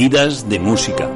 Vidas 0.00 0.48
de 0.48 0.58
música. 0.58 1.10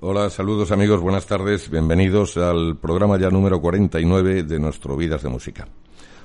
Hola, 0.00 0.30
saludos 0.30 0.72
amigos, 0.72 1.02
buenas 1.02 1.26
tardes, 1.26 1.68
bienvenidos 1.68 2.38
al 2.38 2.78
programa 2.78 3.18
ya 3.18 3.28
número 3.28 3.60
49 3.60 4.44
de 4.44 4.58
nuestro 4.58 4.96
Vidas 4.96 5.22
de 5.22 5.28
Música. 5.28 5.68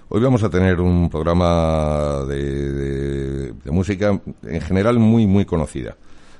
Hoy 0.10 0.22
vamos 0.22 0.42
a 0.42 0.50
tener 0.50 0.80
un 0.80 1.10
programa 1.10 2.24
de, 2.26 3.54
música 3.66 4.18
en 4.44 4.62
general 4.62 5.00
muy, 5.00 5.28
muy 5.28 5.44
conocida. 5.44 5.98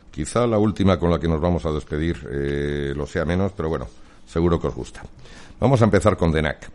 Quizá 0.10 0.48
la 0.48 0.58
última 0.58 0.98
con 0.98 1.12
la 1.12 1.20
que 1.20 1.28
nos 1.28 1.42
vamos 1.42 1.66
a 1.66 1.72
despedir 1.72 2.18
eh, 2.32 2.94
lo 2.96 3.06
sea 3.06 3.26
menos, 3.26 3.52
pero 3.52 3.68
bueno, 3.68 3.88
seguro 4.26 4.58
que 4.58 4.68
os 4.68 4.76
gusta. 4.76 5.04
Vamos 5.60 5.82
a 5.82 5.86
empezar 5.86 6.16
con 6.16 6.32
Denac. 6.32 6.70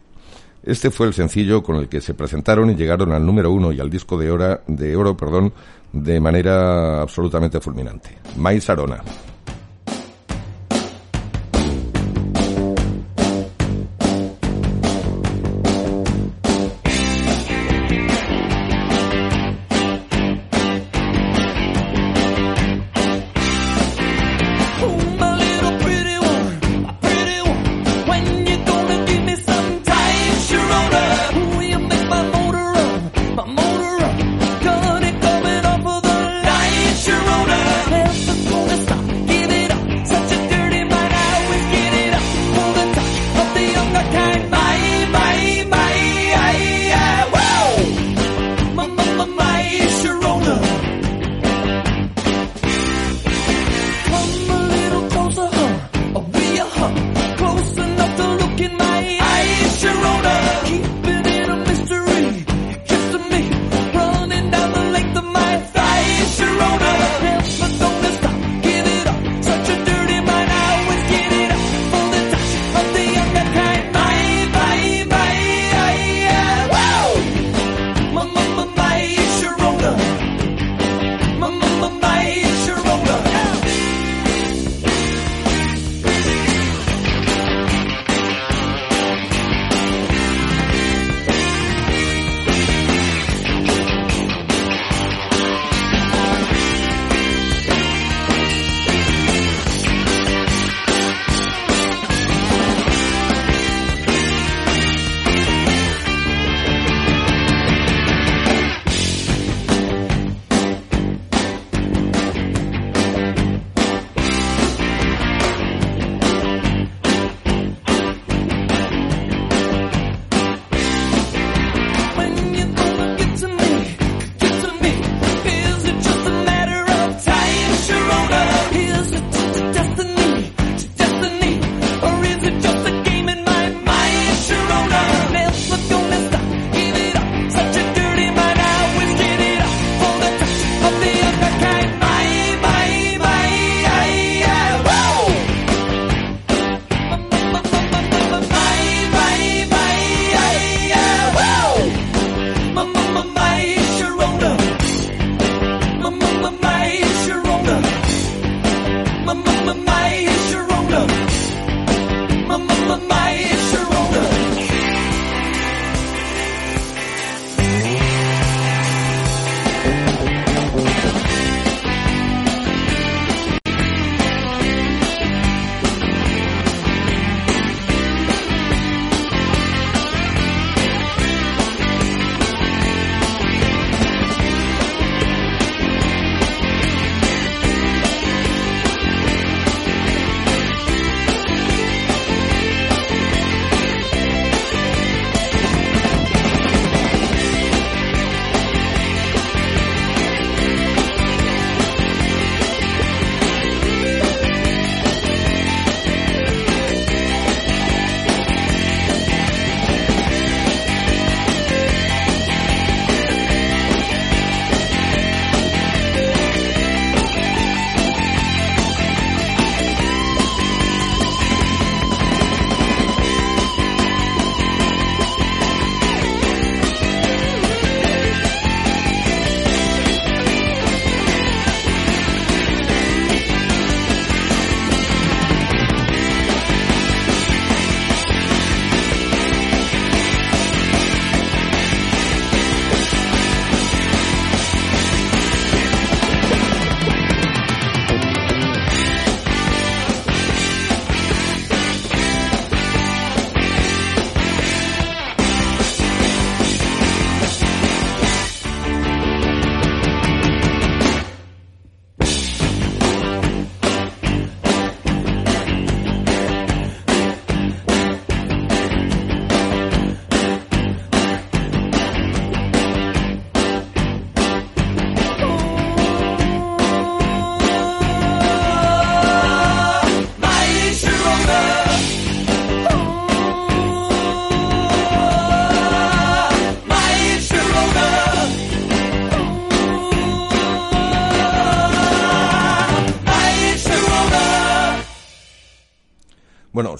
Este 0.62 0.90
fue 0.90 1.06
el 1.06 1.14
sencillo 1.14 1.62
con 1.62 1.76
el 1.76 1.88
que 1.88 2.02
se 2.02 2.12
presentaron 2.12 2.68
y 2.70 2.74
llegaron 2.74 3.12
al 3.12 3.24
número 3.24 3.50
uno 3.50 3.72
y 3.72 3.80
al 3.80 3.88
disco 3.88 4.18
de, 4.18 4.30
hora, 4.30 4.60
de 4.66 4.94
oro 4.94 5.16
perdón, 5.16 5.50
de 5.94 6.20
manera 6.20 7.00
absolutamente 7.00 7.58
fulminante. 7.58 8.18
Mais 8.36 8.68
Arona. 8.68 9.02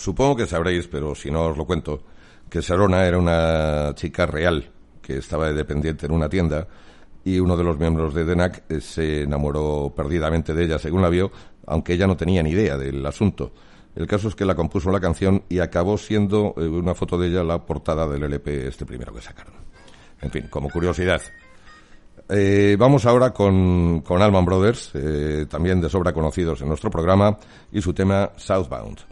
Supongo 0.03 0.37
que 0.37 0.47
sabréis, 0.47 0.89
pero 0.89 1.15
si 1.15 1.31
no 1.31 1.47
os 1.47 1.57
lo 1.57 1.65
cuento, 1.65 2.03
que 2.51 2.61
Sarona 2.61 3.07
era 3.07 3.19
una 3.19 3.95
chica 3.95 4.27
real 4.27 4.69
que 5.01 5.19
estaba 5.19 5.47
de 5.47 5.55
dependiente 5.55 6.07
en 6.07 6.13
una 6.13 6.29
tienda 6.29 6.67
y 7.25 7.39
uno 7.39 7.57
de 7.57 7.63
los 7.63 7.79
miembros 7.79 8.13
de 8.13 8.25
DENAC 8.25 8.65
eh, 8.69 8.81
se 8.81 9.23
enamoró 9.23 9.93
perdidamente 9.95 10.55
de 10.55 10.65
ella, 10.65 10.79
según 10.79 11.03
la 11.03 11.09
vio, 11.09 11.31
aunque 11.67 11.95
ella 11.95 12.09
no 12.09 12.17
tenía 12.17 12.43
ni 12.43 12.51
idea 12.51 12.77
del 12.77 13.05
asunto. 13.07 13.53
El 13.95 14.07
caso 14.07 14.29
es 14.29 14.35
que 14.35 14.45
la 14.45 14.57
compuso 14.57 14.91
la 14.91 15.01
canción 15.01 15.45
y 15.49 15.61
acabó 15.61 15.97
siendo 15.97 16.55
eh, 16.57 16.67
una 16.67 16.95
foto 16.95 17.17
de 17.17 17.29
ella 17.29 17.45
la 17.45 17.65
portada 17.65 18.09
del 18.09 18.25
LP 18.25 18.67
este 18.67 18.85
primero 18.85 19.15
que 19.15 19.21
sacaron. 19.21 19.55
En 20.21 20.31
fin, 20.31 20.49
como 20.51 20.69
curiosidad. 20.69 21.23
Eh, 22.29 22.77
vamos 22.79 23.07
ahora 23.07 23.31
con, 23.31 24.01
con 24.01 24.21
Alman 24.21 24.45
Brothers, 24.45 24.93
también 25.49 25.81
de 25.81 25.89
sobra 25.89 26.13
conocidos 26.13 26.61
en 26.63 26.69
nuestro 26.69 26.91
programa, 26.91 27.39
y 27.71 27.81
su 27.81 27.93
tema 27.93 28.31
Southbound. 28.37 29.12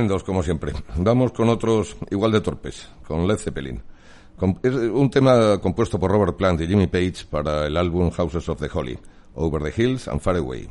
Tremendos, 0.00 0.24
como 0.24 0.42
siempre. 0.42 0.72
Vamos 0.96 1.30
con 1.32 1.50
otros 1.50 1.94
igual 2.10 2.32
de 2.32 2.40
torpes, 2.40 2.88
con 3.06 3.28
Led 3.28 3.36
Zeppelin. 3.36 3.82
Es 4.62 4.72
un 4.72 5.10
tema 5.10 5.58
compuesto 5.60 6.00
por 6.00 6.10
Robert 6.10 6.38
Plant 6.38 6.62
y 6.62 6.66
Jimmy 6.66 6.86
Page 6.86 7.26
para 7.28 7.66
el 7.66 7.76
álbum 7.76 8.10
Houses 8.10 8.48
of 8.48 8.58
the 8.58 8.70
Holy, 8.72 8.98
Over 9.34 9.62
the 9.62 9.82
Hills 9.82 10.08
and 10.08 10.22
Far 10.22 10.36
Away. 10.36 10.66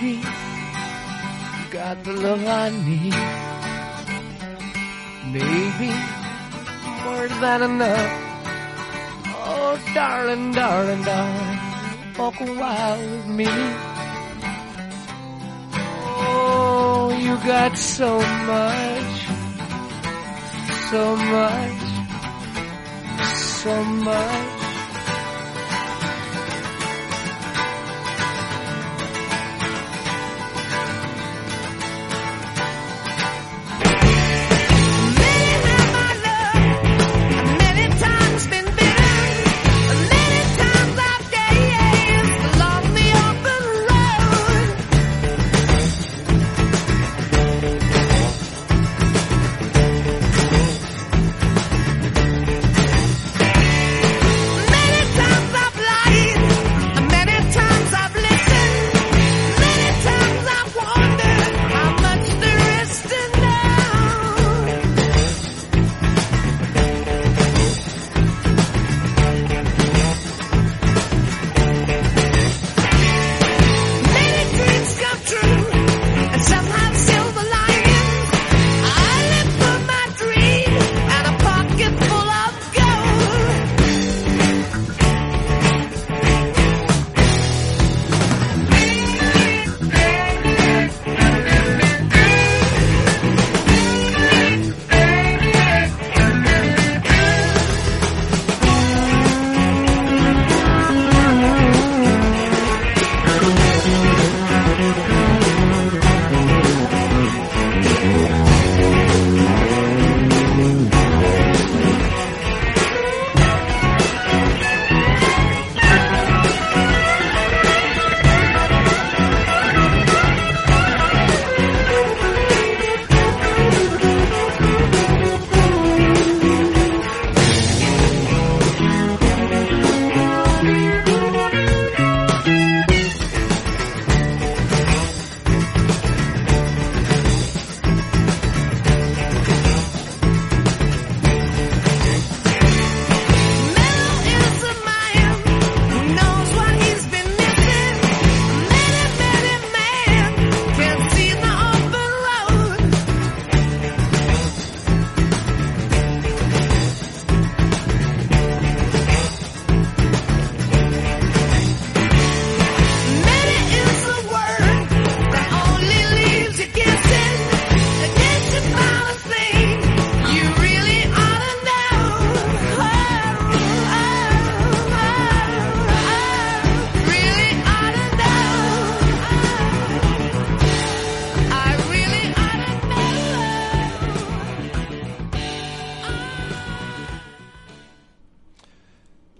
baby. 0.00 0.16
You 0.16 1.70
got 1.70 2.04
the 2.04 2.12
love 2.12 2.44
I 2.46 2.70
need. 2.70 3.14
maybe 5.32 5.92
more 7.04 7.28
than 7.40 7.62
enough. 7.62 8.24
Oh, 9.50 9.78
darling, 9.94 10.52
darling, 10.52 11.02
darling, 11.02 11.58
walk 12.18 12.40
a 12.40 12.46
while 12.54 12.98
with 12.98 13.26
me. 13.26 13.46
Oh, 16.20 17.16
you 17.20 17.36
got 17.46 17.76
so 17.76 18.18
much, 18.18 19.26
so 20.90 21.16
much, 21.16 21.82
so 23.34 23.84
much. 23.84 24.57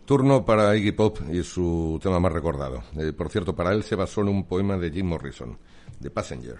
Turno 0.08 0.42
para 0.42 0.74
Iggy 0.74 0.92
Pop 0.92 1.18
y 1.30 1.42
su 1.42 2.00
tema 2.02 2.18
más 2.18 2.32
recordado. 2.32 2.82
Eh, 2.98 3.12
por 3.12 3.28
cierto, 3.28 3.54
para 3.54 3.74
él 3.74 3.82
se 3.82 3.94
basó 3.94 4.22
en 4.22 4.28
un 4.28 4.44
poema 4.48 4.78
de 4.78 4.90
Jim 4.90 5.04
Morrison, 5.04 5.58
The 6.00 6.08
Passenger. 6.08 6.56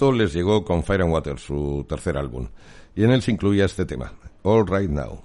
les 0.00 0.34
llegó 0.34 0.62
con 0.64 0.82
Fire 0.82 1.02
and 1.02 1.12
Water, 1.12 1.38
su 1.38 1.84
tercer 1.88 2.16
álbum, 2.18 2.48
y 2.94 3.04
en 3.04 3.12
él 3.12 3.22
se 3.22 3.30
incluía 3.32 3.64
este 3.64 3.86
tema, 3.86 4.12
All 4.42 4.66
Right 4.66 4.90
Now. 4.90 5.22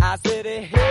I 0.00 0.16
said, 0.16 0.46
hey. 0.46 0.87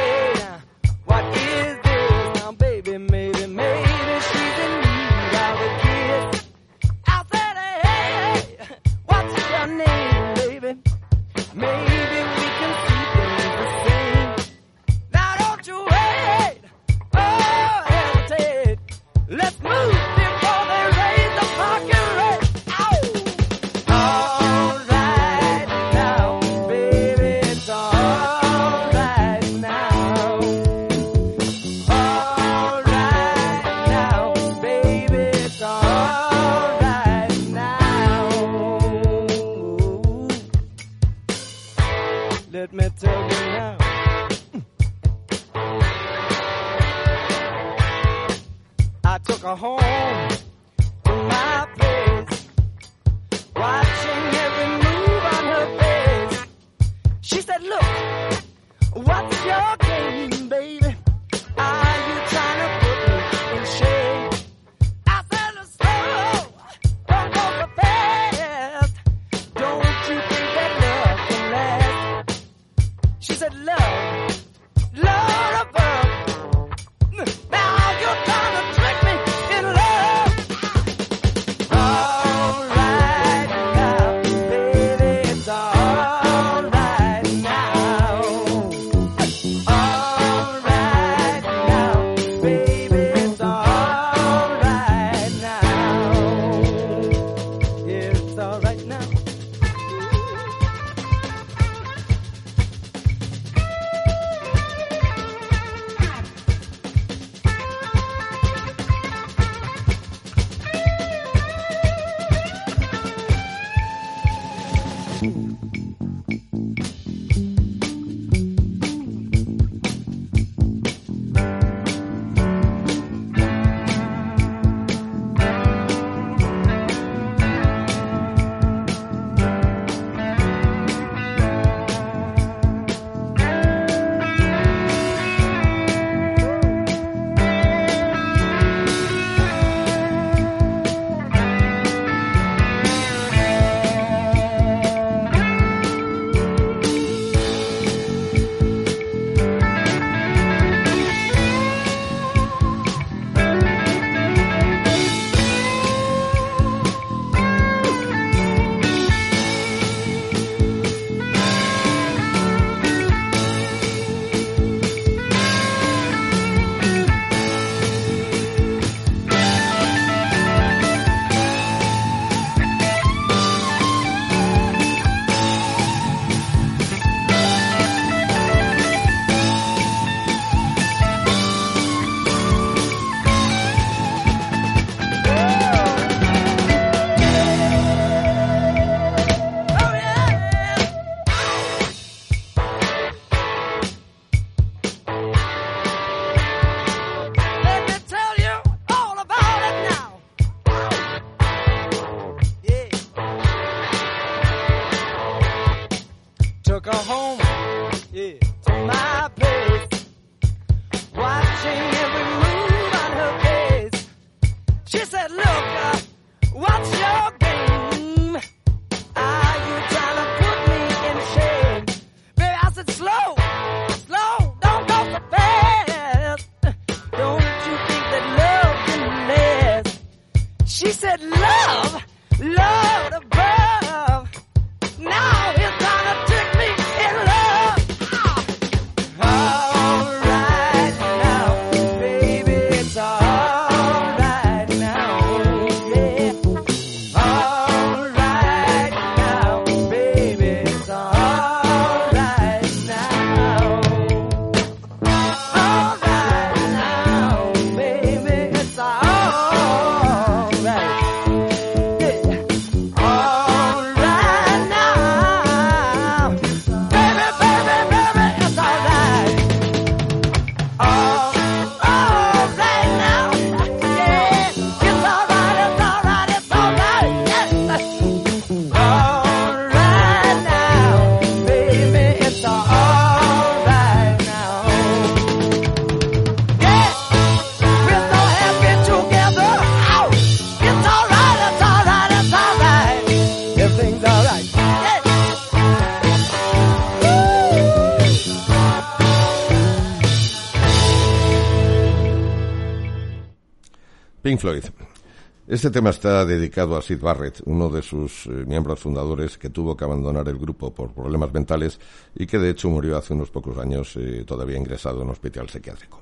Este 305.57 305.71
tema 305.71 305.89
está 305.89 306.23
dedicado 306.23 306.77
a 306.77 306.83
Sid 306.83 306.99
Barrett, 306.99 307.41
uno 307.45 307.67
de 307.67 307.81
sus 307.81 308.27
eh, 308.27 308.29
miembros 308.45 308.79
fundadores 308.79 309.39
que 309.39 309.49
tuvo 309.49 309.75
que 309.75 309.85
abandonar 309.85 310.29
el 310.29 310.37
grupo 310.37 310.71
por 310.71 310.93
problemas 310.93 311.33
mentales 311.33 311.79
y 312.13 312.27
que 312.27 312.37
de 312.37 312.51
hecho 312.51 312.69
murió 312.69 312.95
hace 312.95 313.15
unos 313.15 313.31
pocos 313.31 313.57
años 313.57 313.95
eh, 313.95 314.23
todavía 314.23 314.55
ingresado 314.55 314.97
en 314.97 315.07
un 315.07 315.13
hospital 315.13 315.49
psiquiátrico. 315.49 315.99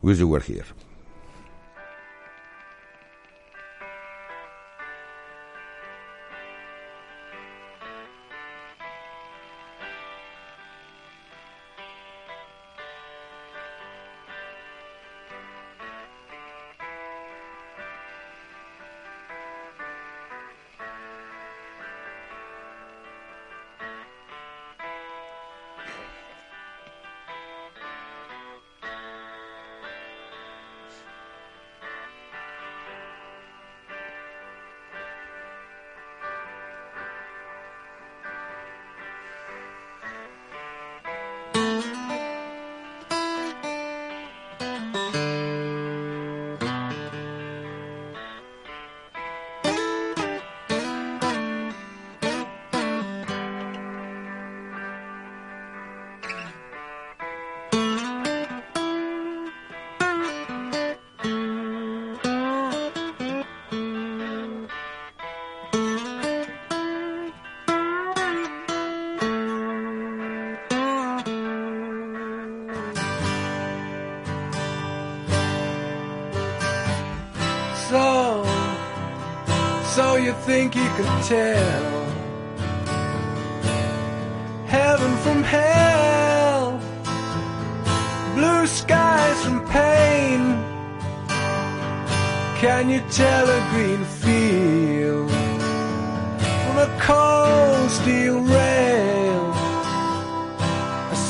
Wish 0.00 0.18
You 0.18 0.28
Were 0.28 0.44
Here. 0.46 0.93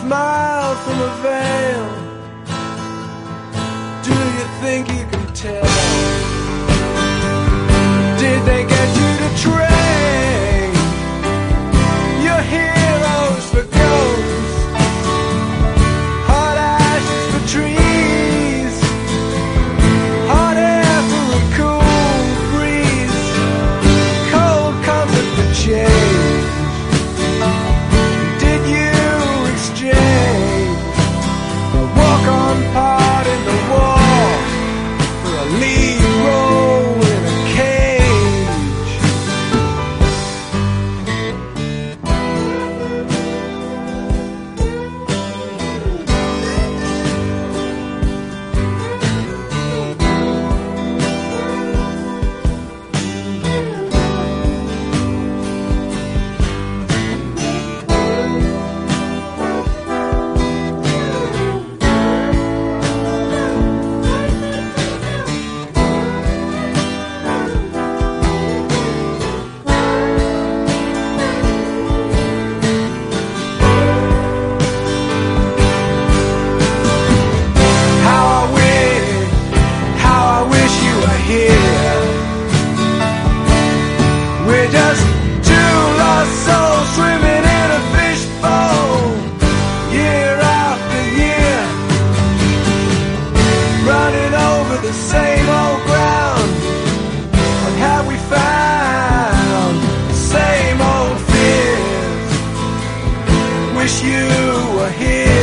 smile 0.07 0.75
from 0.85 1.01
a 1.01 1.12
veil. 1.23 1.87
Do 4.03 4.12
you 4.37 4.47
think 4.61 4.88
you 4.88 5.05
can 5.07 5.35
tell? 5.35 5.74
wish 103.85 104.03
you 104.03 104.25
were 104.75 104.90
here. 104.92 105.34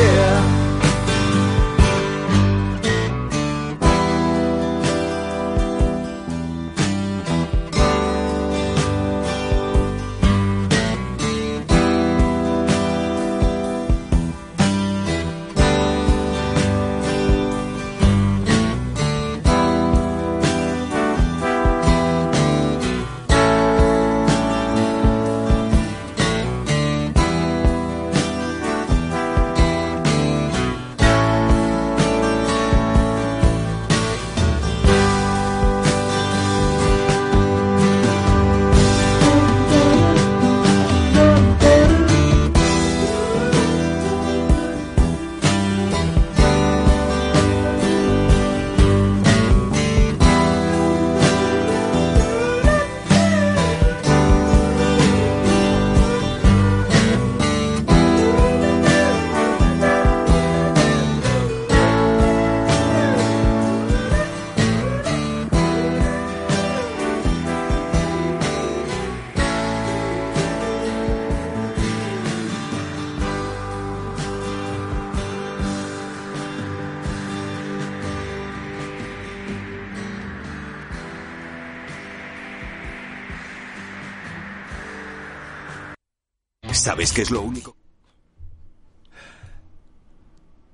¿Sabes 86.92 87.14
qué 87.14 87.22
es 87.22 87.32
lo 87.32 87.42
único? 87.42 87.74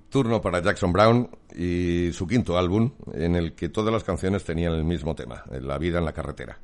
Turno 0.09 0.41
para 0.41 0.63
Jackson 0.63 0.91
Brown 0.91 1.29
y 1.55 2.09
su 2.11 2.25
quinto 2.25 2.57
álbum, 2.57 2.91
en 3.13 3.35
el 3.35 3.53
que 3.53 3.69
todas 3.69 3.93
las 3.93 4.03
canciones 4.03 4.43
tenían 4.43 4.73
el 4.73 4.83
mismo 4.83 5.13
tema, 5.13 5.43
La 5.61 5.77
vida 5.77 5.99
en 5.99 6.05
la 6.05 6.13
carretera. 6.13 6.57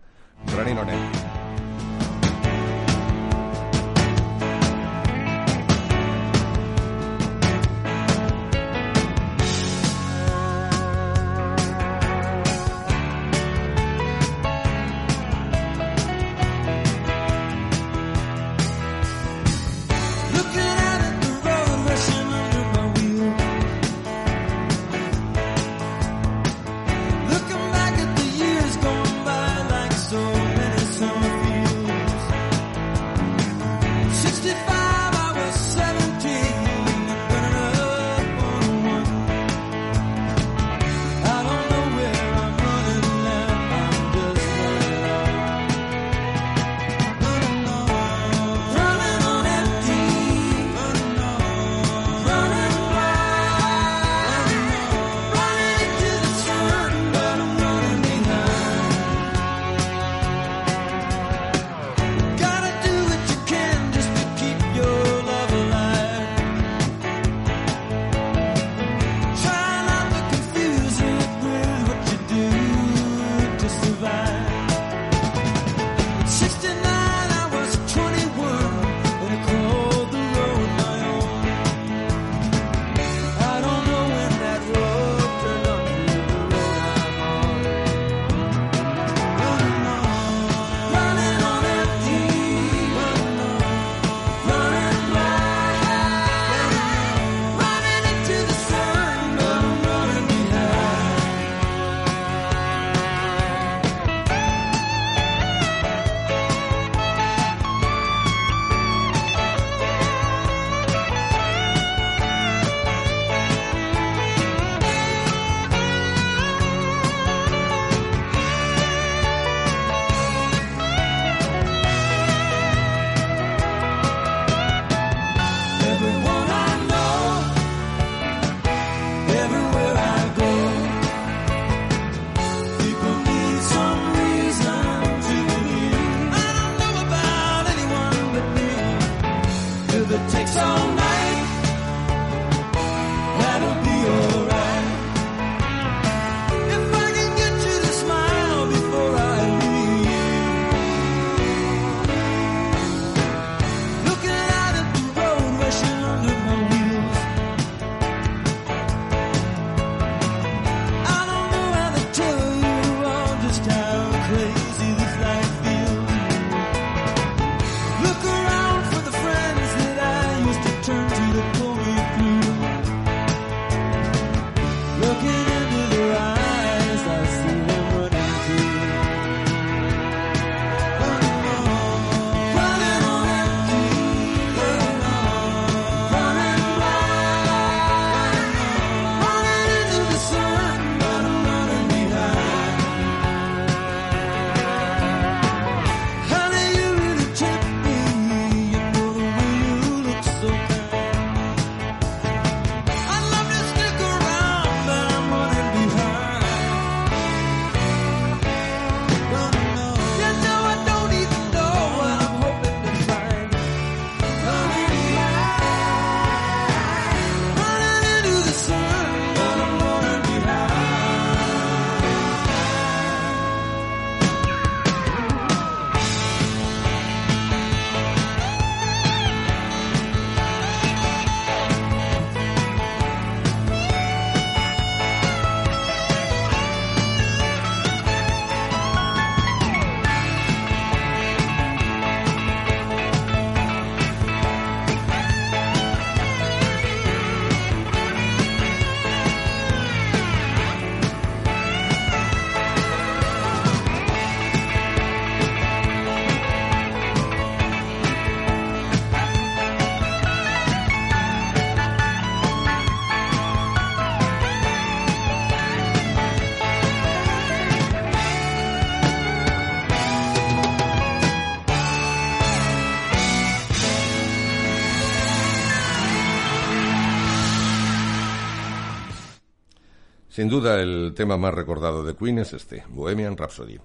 Sin 280.43 280.49
duda, 280.49 280.81
el 280.81 281.13
tema 281.15 281.37
más 281.37 281.53
recordado 281.53 282.03
de 282.03 282.17
Queen 282.17 282.39
es 282.39 282.51
este, 282.51 282.83
Bohemian 282.89 283.37
Rhapsody. 283.37 283.79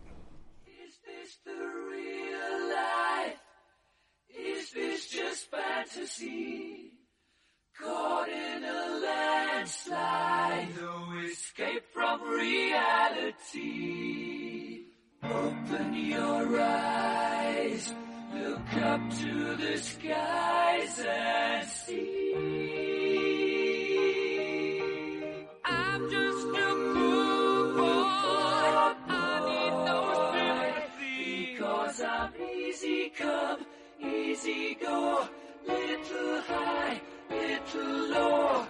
Open 15.22 15.94
your 15.94 16.61
eyes, 16.61 17.94
look 18.34 18.82
up 18.82 19.00
to 19.11 19.56
the 19.56 19.78
skies 19.78 21.06
and 21.06 21.68
see. 21.68 22.28
easy 34.39 34.76
go, 34.80 35.28
little 35.66 36.41
high, 36.43 37.01
little 37.30 38.09
low. 38.11 38.66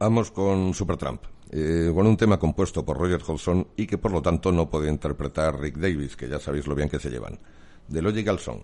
Vamos 0.00 0.30
con 0.30 0.72
Supertramp, 0.72 1.24
eh, 1.50 1.92
con 1.94 2.06
un 2.06 2.16
tema 2.16 2.38
compuesto 2.38 2.86
por 2.86 2.96
Roger 2.96 3.20
Hodgson 3.20 3.68
y 3.76 3.86
que 3.86 3.98
por 3.98 4.12
lo 4.12 4.22
tanto 4.22 4.50
no 4.50 4.70
puede 4.70 4.88
interpretar 4.88 5.60
Rick 5.60 5.76
Davis, 5.76 6.16
que 6.16 6.26
ya 6.26 6.40
sabéis 6.40 6.66
lo 6.66 6.74
bien 6.74 6.88
que 6.88 6.98
se 6.98 7.10
llevan. 7.10 7.38
The 7.92 8.00
Logical 8.00 8.38
Song. 8.38 8.62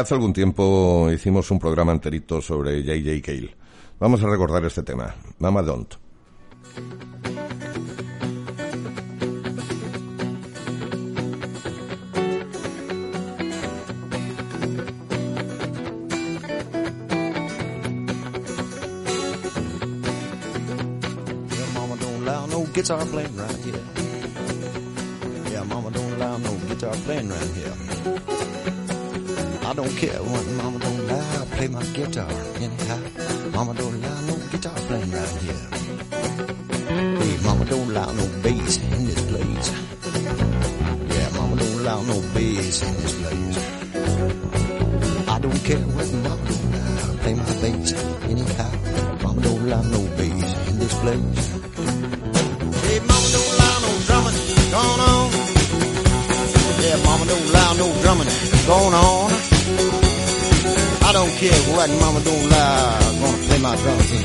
Hace 0.00 0.14
algún 0.14 0.32
tiempo 0.32 1.10
hicimos 1.12 1.50
un 1.50 1.58
programa 1.58 1.92
enterito 1.92 2.40
sobre 2.40 2.82
J.J. 2.82 3.20
Cale. 3.20 3.54
Vamos 3.98 4.22
a 4.22 4.28
recordar 4.30 4.64
este 4.64 4.82
tema, 4.82 5.14
Mama 5.38 5.60
Don't. 5.60 5.94
Guitar 22.72 23.04
playing 23.08 23.36
right 23.36 23.56
here. 23.56 23.80
Yeah, 25.50 25.64
mama 25.64 25.90
don't 25.90 26.12
allow 26.14 26.38
no 26.38 26.54
guitar 26.68 26.94
playing 27.04 27.28
right 27.28 27.50
here. 27.54 28.19
I 29.70 29.72
don't 29.72 29.96
care 29.96 30.18
what 30.18 30.44
mama 30.48 30.80
don't 30.80 30.98
allow, 30.98 31.42
I 31.42 31.44
play 31.54 31.68
my 31.68 31.84
guitar 31.94 32.28
anyhow. 32.58 32.98
Mama 33.54 33.72
don't 33.74 33.94
allow 33.94 34.20
no 34.22 34.34
guitar 34.50 34.74
playing 34.74 35.12
right 35.12 35.28
here. 35.46 35.68
Hey, 37.20 37.36
mama 37.44 37.64
don't 37.66 37.90
allow 37.90 38.10
no 38.10 38.26
bass 38.42 38.78
in 38.78 39.06
this 39.06 39.22
place. 39.30 39.68
Yeah, 41.14 41.28
mama 41.38 41.54
don't 41.54 41.78
allow 41.82 42.02
no 42.02 42.20
bass 42.34 42.82
in 42.82 42.94
this 42.98 43.14
place. 43.22 43.58
I 45.28 45.38
don't 45.38 45.62
care 45.62 45.86
what 45.94 46.12
mama 46.14 46.42
don't 46.50 46.64
allow, 46.74 47.12
I 47.12 47.16
play 47.22 47.34
my 47.34 47.44
bass 47.62 47.92
anyhow. 48.26 48.72
Mama 49.22 49.40
don't 49.40 49.60
allow 49.70 49.82
no 49.82 50.00
bass 50.18 50.68
in 50.68 50.78
this 50.80 50.94
place. 50.98 51.46
Hey, 52.90 52.98
mama, 53.06 53.28
don't 53.36 53.50
allow 53.54 53.76
no 53.86 53.90
drumming 54.08 54.38
going 54.74 55.00
on. 55.14 55.30
Yeah, 56.82 56.98
mama, 57.06 57.24
don't 57.24 57.46
allow 57.50 57.70
no 57.74 57.86
drumming 58.02 58.30
going 58.66 58.94
on. 58.94 59.19
Don't 61.30 61.38
care 61.38 61.62
what 61.76 61.88
mama 61.88 62.20
don't 62.24 62.44
allow. 62.44 62.98
I'm 63.08 63.20
gonna 63.20 63.46
play 63.46 63.58
my 63.60 63.76
drums 63.76 64.10
don't. 64.10 64.20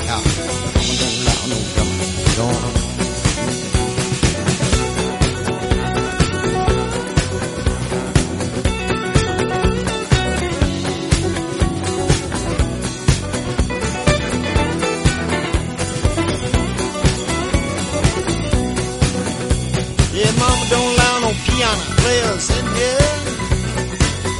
Yeah, 20.11 20.31
mama 20.39 20.65
don't 20.71 20.89
allow 20.95 21.19
no 21.19 21.31
piano 21.45 21.83
players 22.01 22.49
in 22.49 22.65
here. 22.73 23.25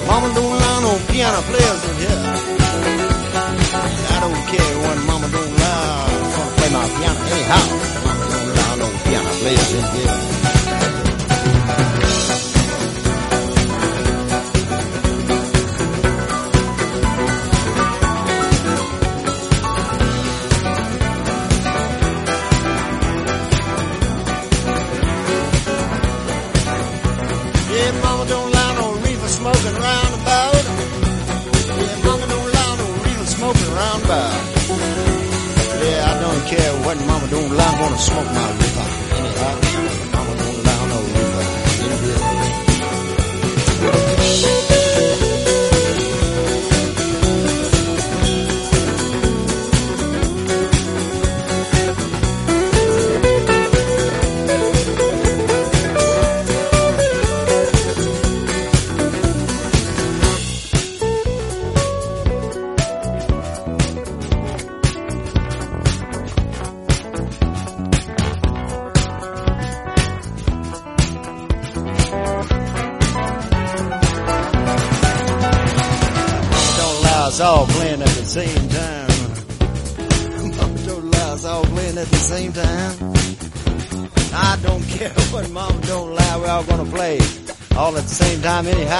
Mama 0.07 0.33
don't 0.33 0.51
allow 0.51 0.79
no 0.81 0.99
piano 1.11 1.41
players 1.43 1.89
in 1.89 1.95
here. 1.97 2.44
Yeah. 9.95 10.34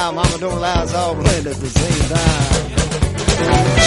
Time 0.06 0.18
anyhow. 0.18 0.24
Mama 0.24 0.38
don't 0.38 0.58
allow 0.58 0.84
us 0.84 0.94
all 0.94 1.16
playing 1.16 1.48
at 1.48 1.56
the 1.56 1.70
same 1.70 2.10
time. 2.10 3.85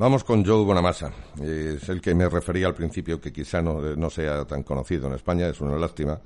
Vamos 0.00 0.24
con 0.24 0.42
Joe 0.42 0.64
Bonamassa. 0.64 1.12
Es 1.42 1.86
el 1.90 2.00
que 2.00 2.14
me 2.14 2.26
refería 2.26 2.66
al 2.66 2.74
principio, 2.74 3.20
que 3.20 3.30
quizá 3.30 3.60
no, 3.60 3.82
no 3.96 4.08
sea 4.08 4.46
tan 4.46 4.62
conocido 4.62 5.08
en 5.08 5.12
España, 5.12 5.46
es 5.46 5.60
una 5.60 5.76
lástima. 5.76 6.18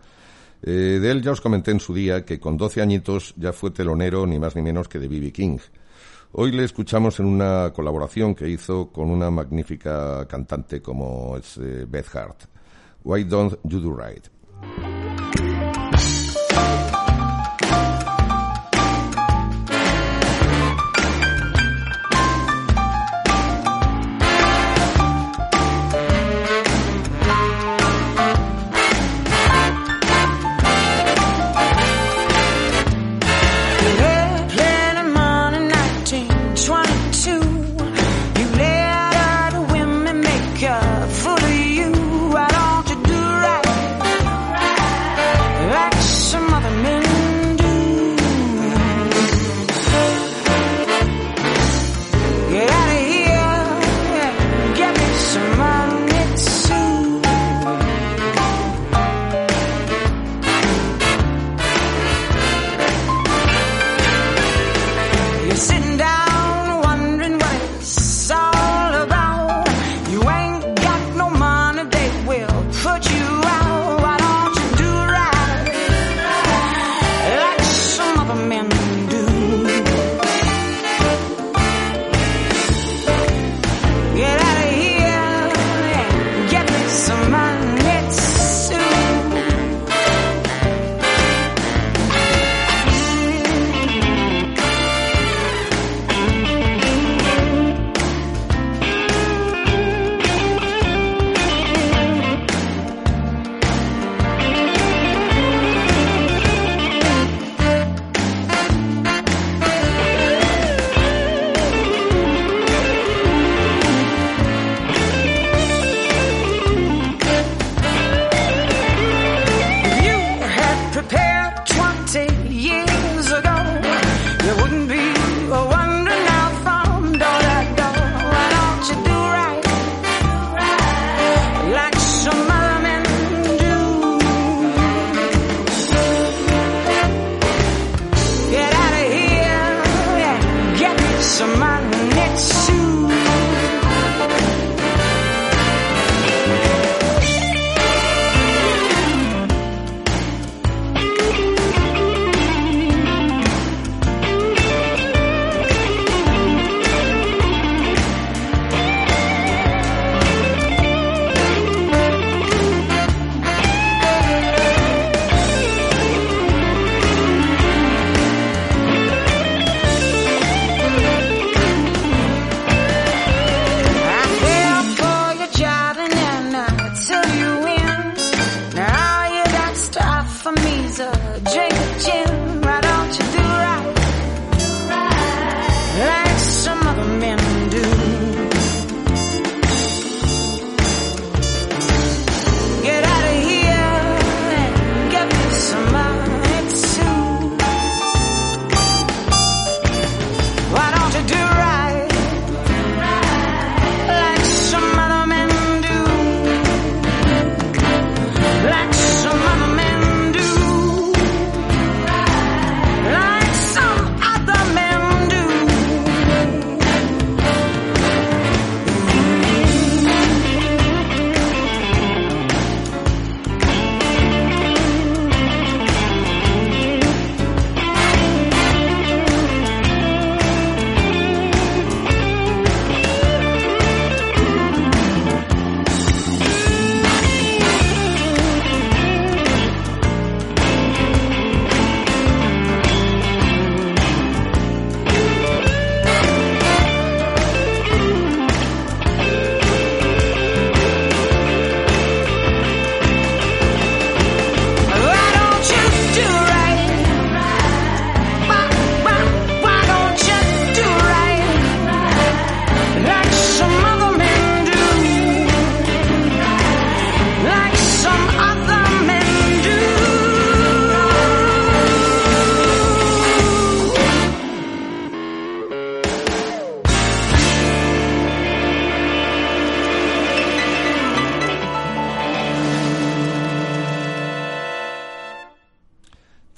Eh, 0.63 1.01
de 1.03 1.11
él 1.11 1.21
ya 1.21 1.33
os 1.33 1.41
comenté 1.41 1.73
en 1.73 1.81
su 1.81 1.93
día 1.93 2.25
que 2.25 2.39
con 2.39 2.57
12 2.57 2.81
añitos 2.81 3.35
ya 3.37 3.53
fue 3.53 3.73
telonero 3.73 4.29
ni 4.29 4.39
más 4.39 4.55
ni 4.55 4.63
menos 4.63 4.87
que 4.87 5.01
de 5.01 5.09
B.B. 5.09 5.33
King. 5.33 5.59
Hoy 6.35 6.53
le 6.53 6.63
escuchamos 6.63 7.19
en 7.19 7.27
una 7.27 7.73
colaboración 7.75 8.37
que 8.37 8.49
hizo 8.49 8.93
con 8.93 9.11
una 9.11 9.29
magnífica 9.33 10.25
cantante 10.29 10.81
como 10.81 11.37
es 11.37 11.57
eh, 11.57 11.85
Beth 11.89 12.15
Hart. 12.15 12.45
Why 13.03 13.25
Don't 13.25 13.59
You 13.65 13.81
Do 13.81 13.97
Right? 13.97 14.94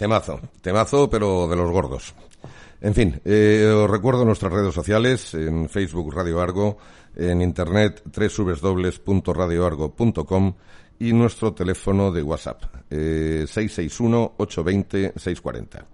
Temazo, 0.06 0.38
temazo, 0.60 1.10
pero 1.10 1.48
de 1.48 1.56
los 1.56 1.68
gordos. 1.68 2.14
En 2.80 2.94
fin, 2.94 3.20
eh, 3.24 3.74
os 3.74 3.90
recuerdo 3.90 4.24
nuestras 4.24 4.52
redes 4.52 4.72
sociales, 4.72 5.34
en 5.34 5.68
Facebook 5.68 6.14
Radio 6.14 6.40
Argo, 6.40 6.78
en 7.16 7.42
internet 7.42 8.04
www.radioargo.com 8.04 10.54
y 11.00 11.12
nuestro 11.12 11.54
teléfono 11.54 12.12
de 12.12 12.22
WhatsApp, 12.22 12.62
eh, 12.88 13.46
661-820-640. 13.48 15.84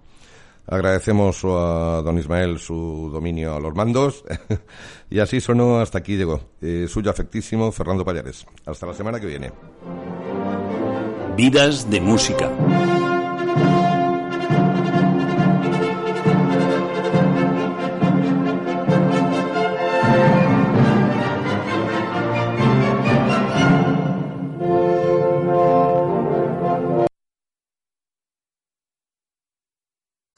Agradecemos 0.67 1.43
a 1.45 2.03
don 2.05 2.19
Ismael 2.19 2.59
su 2.59 3.09
dominio 3.11 3.55
a 3.55 3.59
los 3.59 3.73
mandos 3.73 4.23
y 5.09 5.17
así 5.17 5.41
sonó 5.41 5.79
hasta 5.79 5.97
aquí 5.97 6.17
llegó. 6.17 6.39
Eh, 6.61 6.85
suyo 6.87 7.09
afectísimo 7.09 7.71
Fernando 7.71 8.05
Payares. 8.05 8.45
Hasta 8.63 8.85
la 8.85 8.93
semana 8.93 9.19
que 9.19 9.25
viene. 9.25 9.51
Vidas 11.35 11.89
de 11.89 11.99
música. 11.99 12.51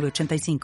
906985. 0.00 0.60